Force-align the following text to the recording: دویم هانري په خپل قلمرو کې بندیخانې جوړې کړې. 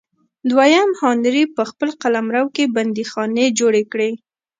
دویم 0.49 0.89
هانري 1.01 1.43
په 1.55 1.63
خپل 1.69 1.89
قلمرو 2.01 2.43
کې 2.55 2.71
بندیخانې 2.75 3.45
جوړې 3.59 3.83
کړې. 3.91 4.11